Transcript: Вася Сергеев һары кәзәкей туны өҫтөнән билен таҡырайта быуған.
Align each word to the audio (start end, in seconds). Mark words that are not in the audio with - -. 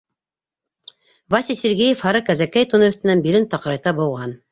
Вася 1.35 1.41
Сергеев 1.59 2.01
һары 2.05 2.21
кәзәкей 2.31 2.65
туны 2.73 2.87
өҫтөнән 2.93 3.23
билен 3.27 3.47
таҡырайта 3.53 3.95
быуған. 4.01 4.35